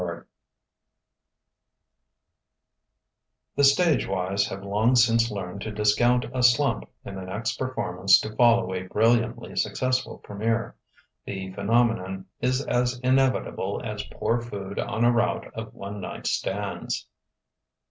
[0.01, 0.25] XXV
[3.57, 8.19] The stage wise have long since learned to discount a "slump" in the next performance
[8.21, 10.73] to follow a brilliantly successful première:
[11.25, 17.05] the phenomenon is as inevitable as poor food on a route of one night stands.